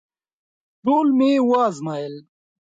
ټوله 0.83 1.11
مي 1.17 1.31
وازمایل… 1.49 2.15